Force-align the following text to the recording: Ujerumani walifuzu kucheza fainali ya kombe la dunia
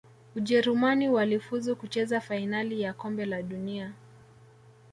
Ujerumani 0.35 1.09
walifuzu 1.09 1.75
kucheza 1.75 2.21
fainali 2.21 2.81
ya 2.81 2.93
kombe 2.93 3.25
la 3.25 3.41
dunia 3.43 3.93